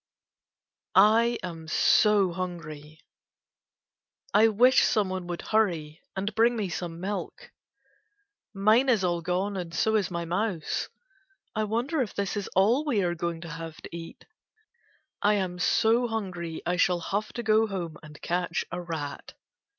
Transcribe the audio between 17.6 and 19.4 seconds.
home and catch a rat.